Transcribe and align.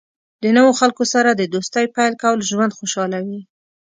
د 0.43 0.45
نوو 0.57 0.71
خلکو 0.79 1.03
سره 1.13 1.29
د 1.33 1.41
دوستۍ 1.53 1.85
پیل 1.95 2.13
کول 2.23 2.39
ژوند 2.51 2.75
خوشحالوي. 2.79 3.41